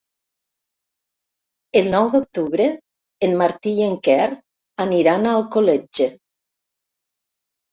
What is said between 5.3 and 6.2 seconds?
Alcoletge.